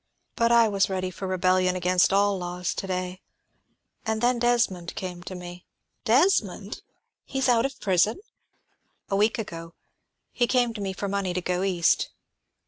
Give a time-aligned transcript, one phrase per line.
[0.35, 3.21] But I was ready for rebellion against all laws to day;
[4.03, 5.67] and then Desmond came to me"
[6.15, 6.81] "Desmond!
[7.23, 8.19] He is out of prison?"
[9.11, 9.75] "A week ago.
[10.31, 12.09] He came to me for money to go East.